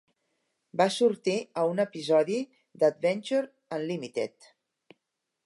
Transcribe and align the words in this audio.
Va 0.79 0.87
sortir 0.95 1.35
a 1.63 1.65
un 1.73 1.83
episodi 1.83 2.39
d'Adventure 2.85 3.79
Unlimited. 3.79 4.51